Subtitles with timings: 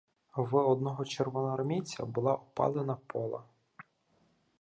[0.35, 3.43] В одного червоноармійця була обпалена пола.